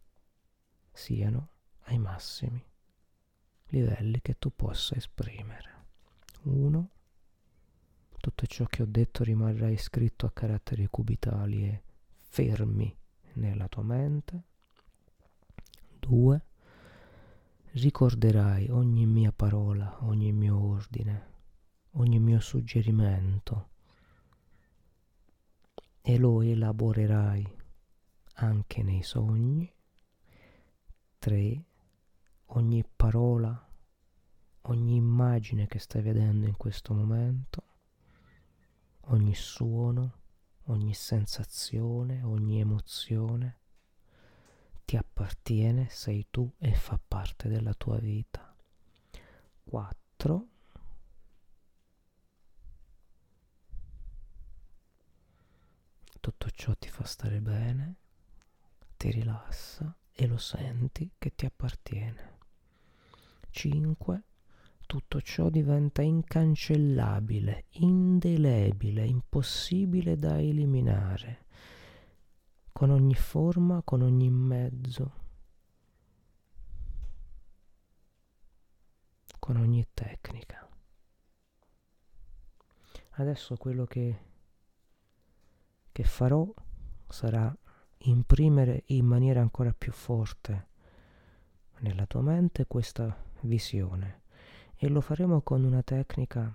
siano 0.92 1.48
ai 1.84 1.98
massimi 1.98 2.64
livelli 3.68 4.20
che 4.20 4.38
tu 4.38 4.54
possa 4.54 4.94
esprimere. 4.94 5.74
Uno, 6.42 6.90
tutto 8.26 8.46
ciò 8.46 8.64
che 8.64 8.82
ho 8.82 8.86
detto 8.86 9.22
rimarrà 9.22 9.68
iscritto 9.68 10.26
a 10.26 10.32
caratteri 10.32 10.88
cubitali 10.88 11.62
e 11.62 11.82
fermi 12.16 12.92
nella 13.34 13.68
tua 13.68 13.84
mente. 13.84 14.42
Due, 16.00 16.44
ricorderai 17.70 18.68
ogni 18.70 19.06
mia 19.06 19.30
parola, 19.30 20.04
ogni 20.04 20.32
mio 20.32 20.58
ordine, 20.60 21.34
ogni 21.92 22.18
mio 22.18 22.40
suggerimento 22.40 23.68
e 26.00 26.18
lo 26.18 26.42
elaborerai 26.42 27.56
anche 28.34 28.82
nei 28.82 29.04
sogni. 29.04 29.72
3 31.18 31.64
ogni 32.46 32.84
parola, 32.96 33.68
ogni 34.62 34.96
immagine 34.96 35.68
che 35.68 35.78
stai 35.78 36.02
vedendo 36.02 36.46
in 36.46 36.56
questo 36.56 36.92
momento, 36.92 37.65
ogni 39.08 39.34
suono, 39.34 40.20
ogni 40.64 40.94
sensazione, 40.94 42.22
ogni 42.22 42.60
emozione 42.60 43.60
ti 44.86 44.96
appartiene, 44.96 45.88
sei 45.90 46.28
tu 46.30 46.48
e 46.58 46.72
fa 46.74 46.98
parte 47.06 47.48
della 47.48 47.74
tua 47.74 47.98
vita. 47.98 48.54
4. 49.64 50.48
Tutto 56.20 56.50
ciò 56.50 56.74
ti 56.76 56.88
fa 56.88 57.04
stare 57.04 57.40
bene, 57.40 57.96
ti 58.96 59.10
rilassa 59.10 59.96
e 60.12 60.26
lo 60.26 60.38
senti 60.38 61.10
che 61.18 61.34
ti 61.34 61.46
appartiene. 61.46 62.38
5 63.50 64.22
tutto 64.86 65.20
ciò 65.20 65.50
diventa 65.50 66.00
incancellabile, 66.02 67.64
indelebile, 67.70 69.04
impossibile 69.04 70.16
da 70.16 70.40
eliminare, 70.40 71.46
con 72.72 72.90
ogni 72.90 73.14
forma, 73.14 73.82
con 73.82 74.02
ogni 74.02 74.30
mezzo, 74.30 75.12
con 79.38 79.56
ogni 79.56 79.86
tecnica. 79.92 80.68
Adesso 83.18 83.56
quello 83.56 83.84
che, 83.86 84.18
che 85.90 86.04
farò 86.04 86.52
sarà 87.08 87.54
imprimere 87.98 88.84
in 88.86 89.06
maniera 89.06 89.40
ancora 89.40 89.72
più 89.72 89.90
forte 89.92 90.68
nella 91.78 92.06
tua 92.06 92.22
mente 92.22 92.66
questa 92.66 93.24
visione 93.40 94.24
e 94.78 94.88
lo 94.88 95.00
faremo 95.00 95.40
con 95.40 95.64
una 95.64 95.82
tecnica, 95.82 96.54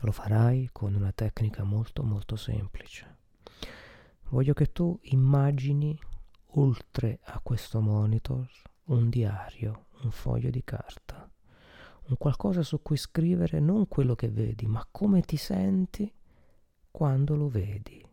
lo 0.00 0.12
farai 0.12 0.68
con 0.72 0.94
una 0.94 1.12
tecnica 1.12 1.62
molto 1.62 2.02
molto 2.02 2.34
semplice. 2.34 3.16
Voglio 4.30 4.54
che 4.54 4.72
tu 4.72 4.98
immagini 5.02 5.98
oltre 6.52 7.20
a 7.24 7.40
questo 7.40 7.80
monitor 7.80 8.46
un 8.86 9.08
diario, 9.08 9.86
un 10.02 10.10
foglio 10.10 10.50
di 10.50 10.64
carta, 10.64 11.30
un 12.06 12.16
qualcosa 12.16 12.62
su 12.62 12.82
cui 12.82 12.96
scrivere 12.96 13.60
non 13.60 13.86
quello 13.86 14.14
che 14.14 14.28
vedi, 14.28 14.66
ma 14.66 14.86
come 14.90 15.22
ti 15.22 15.36
senti 15.36 16.12
quando 16.90 17.36
lo 17.36 17.48
vedi, 17.48 18.04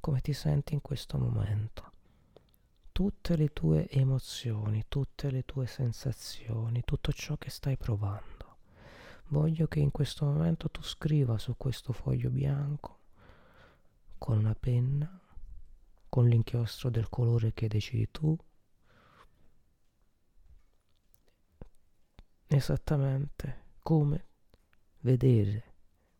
come 0.00 0.20
ti 0.20 0.34
senti 0.34 0.74
in 0.74 0.82
questo 0.82 1.16
momento 1.16 1.94
tutte 2.96 3.36
le 3.36 3.52
tue 3.52 3.90
emozioni, 3.90 4.86
tutte 4.88 5.30
le 5.30 5.44
tue 5.44 5.66
sensazioni, 5.66 6.80
tutto 6.82 7.12
ciò 7.12 7.36
che 7.36 7.50
stai 7.50 7.76
provando. 7.76 8.56
Voglio 9.26 9.66
che 9.66 9.80
in 9.80 9.90
questo 9.90 10.24
momento 10.24 10.70
tu 10.70 10.82
scriva 10.82 11.36
su 11.36 11.58
questo 11.58 11.92
foglio 11.92 12.30
bianco 12.30 13.00
con 14.16 14.38
una 14.38 14.54
penna, 14.54 15.20
con 16.08 16.26
l'inchiostro 16.26 16.88
del 16.88 17.10
colore 17.10 17.52
che 17.52 17.68
decidi 17.68 18.10
tu, 18.10 18.34
esattamente 22.46 23.64
come 23.82 24.24
vedere 25.00 25.74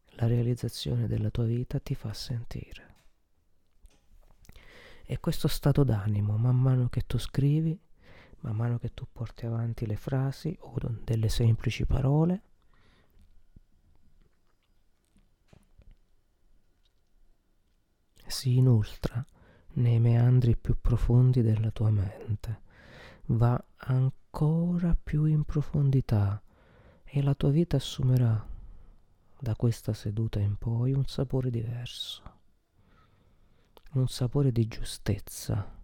la 0.09 0.27
realizzazione 0.27 1.07
della 1.07 1.31
tua 1.31 1.45
vita 1.45 1.81
ti 1.81 1.95
fa 1.95 2.12
sentire. 2.12 2.86
E 5.09 5.21
questo 5.21 5.47
stato 5.47 5.85
d'animo, 5.85 6.37
man 6.37 6.61
mano 6.61 6.88
che 6.88 7.03
tu 7.07 7.16
scrivi, 7.16 7.79
man 8.40 8.57
mano 8.57 8.79
che 8.79 8.92
tu 8.92 9.07
porti 9.11 9.47
avanti 9.47 9.87
le 9.87 9.95
frasi 9.95 10.57
o 10.62 10.75
delle 11.05 11.29
semplici 11.29 11.87
parole, 11.87 12.42
si 18.27 18.57
inoltra 18.57 19.25
nei 19.75 20.01
meandri 20.01 20.57
più 20.57 20.77
profondi 20.81 21.40
della 21.40 21.71
tua 21.71 21.90
mente, 21.90 22.62
va 23.27 23.62
ancora 23.77 24.97
più 25.01 25.25
in 25.27 25.45
profondità 25.45 26.42
e 27.05 27.23
la 27.23 27.35
tua 27.35 27.51
vita 27.51 27.77
assumerà 27.77 28.45
da 29.38 29.55
questa 29.55 29.92
seduta 29.92 30.40
in 30.40 30.57
poi 30.57 30.92
un 30.92 31.07
sapore 31.07 31.51
diverso 31.51 32.36
un 33.92 34.09
sapore 34.09 34.53
di 34.53 34.66
giustezza, 34.66 35.75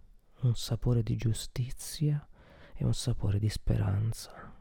un 0.41 0.55
sapore 0.55 1.01
di 1.01 1.15
giustizia 1.15 2.27
e 2.73 2.85
un 2.85 2.93
sapore 2.93 3.39
di 3.39 3.49
speranza. 3.49 4.51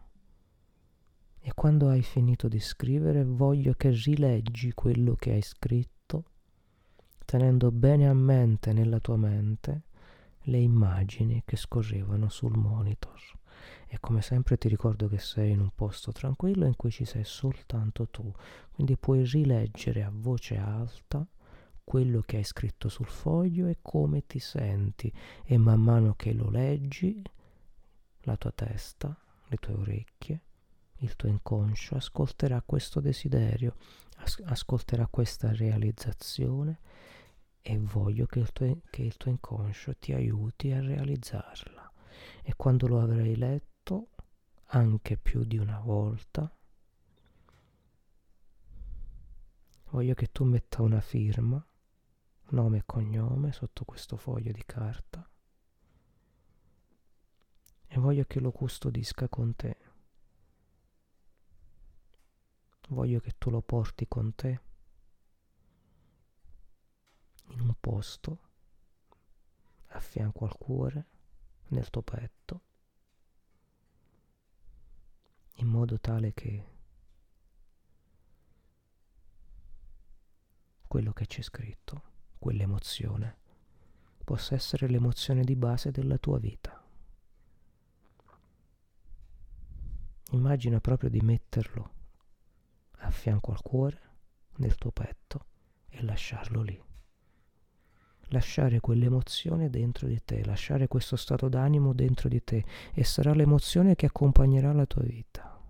E 1.38 1.52
quando 1.55 1.88
hai 1.88 2.02
finito 2.02 2.48
di 2.48 2.61
scrivere 2.61 3.24
voglio 3.24 3.74
che 3.74 3.90
rileggi 3.90 4.72
quello 4.72 5.16
che 5.16 5.33
hai 5.33 5.42
scritto, 5.42 6.24
tenendo 7.24 7.70
bene 7.72 8.09
a 8.09 8.14
mente 8.14 8.72
nella 8.72 9.00
tua 9.00 9.16
mente 9.16 9.83
le 10.42 10.59
immagini 10.59 11.42
che 11.44 11.57
scorrevano 11.57 12.28
sul 12.28 12.57
monitor. 12.57 13.20
E 13.87 13.98
come 14.00 14.22
sempre 14.22 14.57
ti 14.57 14.68
ricordo 14.68 15.09
che 15.09 15.18
sei 15.18 15.50
in 15.50 15.61
un 15.61 15.70
posto 15.74 16.12
tranquillo 16.12 16.64
in 16.64 16.76
cui 16.76 16.90
ci 16.90 17.05
sei 17.05 17.24
soltanto 17.24 18.09
tu, 18.09 18.33
quindi 18.70 18.96
puoi 18.96 19.24
rileggere 19.24 20.02
a 20.02 20.11
voce 20.12 20.57
alta 20.57 21.26
quello 21.85 22.23
che 22.23 22.37
hai 22.37 22.45
scritto 22.45 22.88
sul 22.88 23.07
foglio 23.07 23.66
e 23.66 23.79
come 23.83 24.27
ti 24.27 24.38
senti 24.38 25.12
e 25.45 25.57
man 25.59 25.81
mano 25.81 26.14
che 26.14 26.33
lo 26.33 26.49
leggi 26.51 27.23
la 28.23 28.37
tua 28.37 28.53
testa, 28.53 29.16
le 29.47 29.57
tue 29.57 29.75
orecchie, 29.75 30.40
il 30.99 31.16
tuo 31.16 31.29
inconscio 31.29 31.97
ascolterà 31.97 32.62
questo 32.62 33.01
desiderio, 33.01 33.77
as- 34.18 34.40
ascolterà 34.45 35.07
questa 35.09 35.53
realizzazione 35.53 36.79
e 37.61 37.79
voglio 37.79 38.27
che 38.27 38.38
il, 38.38 38.53
tuo, 38.53 38.81
che 38.90 39.03
il 39.03 39.16
tuo 39.16 39.31
inconscio 39.31 39.97
ti 39.97 40.12
aiuti 40.12 40.71
a 40.73 40.81
realizzarla. 40.81 41.92
E 42.42 42.55
quando 42.57 42.87
lo 42.87 43.01
avrai 43.01 43.37
letto, 43.37 44.11
anche 44.66 45.16
più 45.16 45.45
di 45.45 45.59
una 45.59 45.81
volta, 45.81 46.55
voglio 49.90 50.14
che 50.14 50.31
tu 50.31 50.45
metta 50.45 50.83
una 50.83 51.01
firma, 51.01 51.64
nome 52.53 52.79
e 52.79 52.83
cognome 52.87 53.53
sotto 53.53 53.85
questo 53.85 54.17
foglio 54.17 54.53
di 54.53 54.65
carta 54.65 55.29
e 57.87 57.99
voglio 57.99 58.25
che 58.25 58.41
lo 58.41 58.53
custodisca 58.53 59.29
con 59.29 59.55
te. 59.55 59.77
Voglio 62.88 63.21
che 63.21 63.35
tu 63.37 63.51
lo 63.51 63.61
porti 63.61 64.07
con 64.09 64.35
te 64.35 64.61
in 67.49 67.61
un 67.61 67.75
posto 67.79 68.51
a 69.88 70.01
fianco 70.01 70.47
al 70.47 70.57
cuore, 70.57 71.07
nel 71.69 71.91
tuo 71.91 72.03
petto, 72.03 72.62
in 75.57 75.67
modo 75.67 75.99
tale 76.01 76.33
che 76.33 76.65
quello 80.87 81.12
che 81.12 81.27
c'è 81.27 81.43
scritto, 81.43 82.12
quell'emozione, 82.42 83.37
possa 84.24 84.57
essere 84.57 84.88
l'emozione 84.88 85.44
di 85.44 85.55
base 85.55 85.92
della 85.92 86.18
tua 86.18 86.40
vita. 86.40 86.83
Immagina 90.33 90.81
proprio 90.81 91.09
di 91.09 91.20
metterlo 91.20 91.90
a 92.98 93.11
fianco 93.12 93.52
al 93.52 93.62
cuore, 93.62 94.00
nel 94.57 94.74
tuo 94.74 94.90
petto 94.90 95.46
e 95.88 96.02
lasciarlo 96.02 96.62
lì. 96.62 96.83
Lasciare 98.31 98.81
quell'emozione 98.81 99.70
dentro 99.70 100.09
di 100.09 100.20
te, 100.24 100.44
lasciare 100.44 100.88
questo 100.88 101.14
stato 101.14 101.48
d'animo 101.48 101.92
dentro 101.92 102.28
di 102.28 102.42
te 102.42 102.64
e 102.92 103.05
sarà 103.05 103.35
l'emozione 103.35 103.94
che 103.94 104.07
accompagnerà 104.07 104.72
la 104.72 104.87
tua 104.87 105.02
vita. 105.02 105.61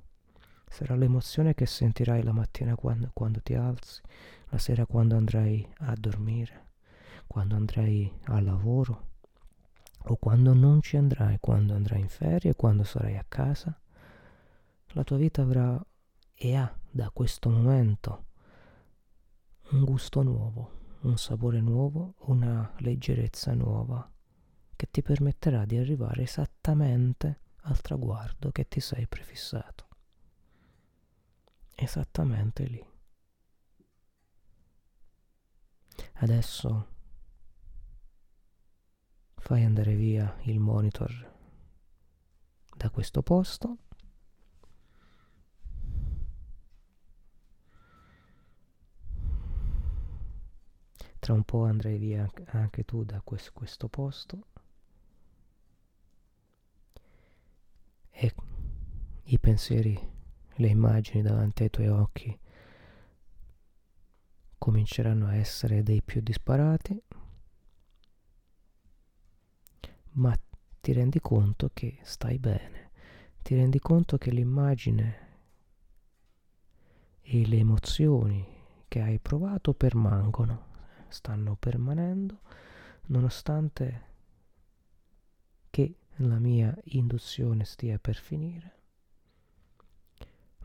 Sarà 0.68 0.94
l'emozione 0.94 1.52
che 1.52 1.66
sentirai 1.66 2.22
la 2.22 2.32
mattina 2.32 2.74
quando, 2.76 3.11
quando 3.12 3.42
ti 3.42 3.54
alzi, 3.54 4.00
la 4.52 4.58
sera 4.58 4.84
quando 4.84 5.16
andrai 5.16 5.66
a 5.78 5.94
dormire, 5.98 6.72
quando 7.26 7.56
andrai 7.56 8.12
al 8.24 8.44
lavoro 8.44 9.08
o 10.04 10.16
quando 10.16 10.52
non 10.52 10.82
ci 10.82 10.98
andrai, 10.98 11.38
quando 11.40 11.74
andrai 11.74 12.00
in 12.00 12.08
ferie, 12.10 12.54
quando 12.54 12.84
sarai 12.84 13.16
a 13.16 13.24
casa 13.26 13.74
la 14.88 15.04
tua 15.04 15.16
vita 15.16 15.40
avrà 15.40 15.82
e 16.34 16.54
ha 16.54 16.78
da 16.90 17.10
questo 17.10 17.48
momento 17.48 18.26
un 19.70 19.84
gusto 19.84 20.20
nuovo, 20.20 20.80
un 21.00 21.16
sapore 21.16 21.62
nuovo, 21.62 22.16
una 22.26 22.74
leggerezza 22.80 23.54
nuova 23.54 24.06
che 24.76 24.88
ti 24.90 25.00
permetterà 25.00 25.64
di 25.64 25.78
arrivare 25.78 26.24
esattamente 26.24 27.40
al 27.62 27.80
traguardo 27.80 28.50
che 28.50 28.68
ti 28.68 28.80
sei 28.80 29.06
prefissato. 29.06 29.86
Esattamente 31.74 32.64
lì. 32.64 32.91
Adesso 36.22 36.87
fai 39.35 39.64
andare 39.64 39.96
via 39.96 40.38
il 40.42 40.61
monitor 40.61 41.11
da 42.76 42.90
questo 42.90 43.22
posto 43.22 43.78
Tra 51.18 51.35
un 51.35 51.42
po' 51.42 51.64
andrai 51.64 51.98
via 51.98 52.30
anche 52.46 52.85
tu 52.85 53.04
da 53.04 53.20
questo 53.20 53.88
posto. 53.88 54.46
E 58.11 58.35
i 59.24 59.38
pensieri, 59.38 59.96
le 60.54 60.68
immagini 60.68 61.22
davanti 61.22 61.62
ai 61.62 61.70
tuoi 61.70 61.87
occhi 61.87 62.40
cominceranno 64.62 65.27
a 65.27 65.35
essere 65.35 65.83
dei 65.83 66.03
più 66.03 66.20
disparati, 66.20 67.03
ma 70.12 70.38
ti 70.81 70.92
rendi 70.92 71.18
conto 71.18 71.72
che 71.75 71.98
stai 72.03 72.38
bene, 72.38 72.92
ti 73.42 73.57
rendi 73.57 73.81
conto 73.81 74.18
che 74.18 74.31
l'immagine 74.31 75.31
e 77.22 77.44
le 77.44 77.57
emozioni 77.57 78.46
che 78.87 79.01
hai 79.01 79.18
provato 79.18 79.75
permangono 79.75 80.66
stanno 81.09 81.57
permanendo 81.57 82.38
nonostante 83.07 84.03
che 85.70 85.96
la 86.18 86.38
mia 86.38 86.72
induzione 86.85 87.64
stia 87.64 87.98
per 87.98 88.14
finire, 88.14 88.77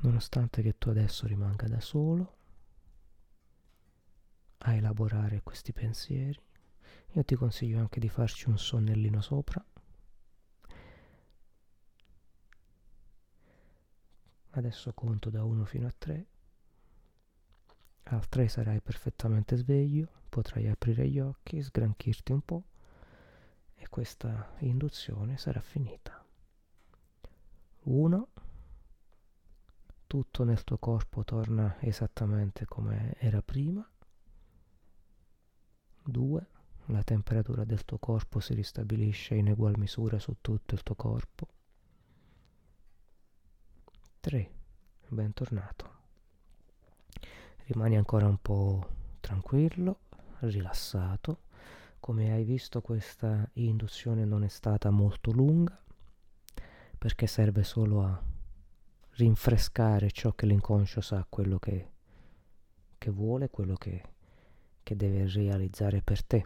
nonostante 0.01 0.61
che 0.61 0.77
tu 0.77 0.89
adesso 0.89 1.25
rimanga 1.25 1.67
da 1.67 1.81
solo 1.81 2.36
a 4.59 4.73
elaborare 4.73 5.41
questi 5.43 5.73
pensieri, 5.73 6.39
io 7.11 7.23
ti 7.23 7.35
consiglio 7.35 7.79
anche 7.79 7.99
di 7.99 8.09
farci 8.09 8.49
un 8.49 8.57
sonnellino 8.57 9.21
sopra. 9.21 9.63
Adesso 14.51 14.93
conto 14.93 15.29
da 15.29 15.43
1 15.43 15.65
fino 15.65 15.87
a 15.87 15.93
3 15.97 16.25
al 18.09 18.29
3 18.29 18.47
sarai 18.47 18.79
perfettamente 18.79 19.57
sveglio, 19.57 20.07
potrai 20.29 20.67
aprire 20.69 21.07
gli 21.09 21.19
occhi, 21.19 21.61
sgranchirti 21.61 22.31
un 22.31 22.41
po' 22.41 22.63
e 23.75 23.87
questa 23.89 24.53
induzione 24.59 25.37
sarà 25.37 25.59
finita. 25.59 26.23
1. 27.83 28.27
Tutto 30.07 30.43
nel 30.45 30.63
tuo 30.63 30.77
corpo 30.77 31.25
torna 31.25 31.75
esattamente 31.81 32.65
come 32.65 33.13
era 33.17 33.41
prima. 33.41 33.85
2. 36.07 36.47
La 36.87 37.03
temperatura 37.03 37.63
del 37.63 37.85
tuo 37.85 37.97
corpo 37.97 38.39
si 38.39 38.53
ristabilisce 38.53 39.35
in 39.35 39.47
egual 39.47 39.77
misura 39.77 40.19
su 40.19 40.37
tutto 40.41 40.73
il 40.73 40.83
tuo 40.83 40.95
corpo. 40.95 41.47
3. 44.19 44.51
Bentornato 45.09 45.97
rimani 47.67 47.97
ancora 47.97 48.27
un 48.27 48.37
po' 48.37 48.87
tranquillo, 49.19 49.99
rilassato. 50.39 51.41
Come 51.99 52.31
hai 52.31 52.43
visto 52.43 52.81
questa 52.81 53.49
induzione 53.53 54.23
non 54.23 54.43
è 54.43 54.47
stata 54.47 54.89
molto 54.89 55.31
lunga 55.31 55.77
perché 56.97 57.27
serve 57.27 57.63
solo 57.63 58.03
a 58.03 58.23
rinfrescare 59.11 60.11
ciò 60.11 60.31
che 60.33 60.45
l'inconscio 60.45 61.01
sa, 61.01 61.25
quello 61.27 61.59
che, 61.59 61.91
che 62.97 63.09
vuole, 63.11 63.49
quello 63.49 63.75
che, 63.75 64.03
che 64.87 64.95
deve 64.95 65.27
realizzare 65.27 66.01
per 66.01 66.23
te. 66.23 66.45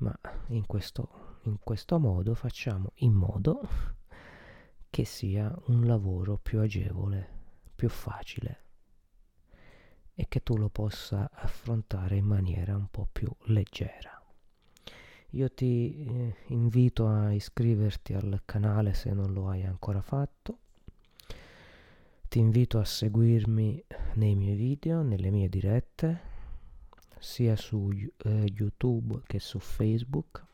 Ma 0.00 0.14
in 0.48 0.66
questo, 0.66 1.38
in 1.44 1.56
questo 1.58 1.98
modo 1.98 2.34
facciamo 2.34 2.92
in 2.96 3.14
modo 3.14 3.66
che 4.90 5.06
sia 5.06 5.50
un 5.68 5.86
lavoro 5.86 6.36
più 6.36 6.60
agevole, 6.60 7.26
più 7.74 7.88
facile 7.88 8.64
e 10.12 10.26
che 10.28 10.42
tu 10.42 10.58
lo 10.58 10.68
possa 10.68 11.30
affrontare 11.32 12.16
in 12.16 12.26
maniera 12.26 12.76
un 12.76 12.88
po' 12.90 13.08
più 13.10 13.34
leggera. 13.44 14.22
Io 15.30 15.50
ti 15.50 16.04
eh, 16.04 16.34
invito 16.48 17.08
a 17.08 17.32
iscriverti 17.32 18.12
al 18.12 18.42
canale 18.44 18.92
se 18.92 19.14
non 19.14 19.32
lo 19.32 19.48
hai 19.48 19.64
ancora 19.64 20.02
fatto. 20.02 20.58
Ti 22.28 22.38
invito 22.38 22.78
a 22.78 22.84
seguirmi 22.84 23.84
nei 24.16 24.34
miei 24.34 24.56
video, 24.56 25.00
nelle 25.00 25.30
mie 25.30 25.48
dirette, 25.48 26.36
sia 27.20 27.56
su 27.56 27.90
eh, 27.90 28.44
YouTube 28.54 29.22
che 29.26 29.38
su 29.38 29.58
Facebook. 29.58 30.44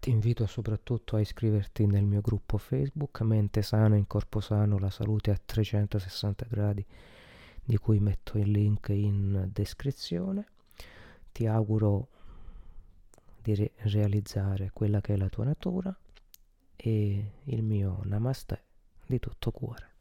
Ti 0.00 0.10
invito 0.10 0.46
soprattutto 0.46 1.16
a 1.16 1.20
iscriverti 1.20 1.86
nel 1.86 2.04
mio 2.04 2.20
gruppo 2.20 2.58
Facebook 2.58 3.20
Mente 3.20 3.62
Sana 3.62 3.96
in 3.96 4.06
Corpo 4.06 4.40
Sano, 4.40 4.78
la 4.78 4.90
salute 4.90 5.30
a 5.30 5.40
360 5.42 6.46
gradi 6.48 6.84
di 7.64 7.76
cui 7.76 8.00
metto 8.00 8.38
il 8.38 8.50
link 8.50 8.88
in 8.88 9.48
descrizione. 9.52 10.46
Ti 11.30 11.46
auguro 11.46 12.08
di 13.40 13.54
re- 13.54 13.72
realizzare 13.76 14.70
quella 14.72 15.00
che 15.00 15.14
è 15.14 15.16
la 15.16 15.28
tua 15.28 15.44
natura 15.44 15.96
e 16.76 17.32
il 17.44 17.62
mio 17.62 18.00
namaste 18.04 18.62
di 19.06 19.18
tutto 19.18 19.50
cuore. 19.50 19.91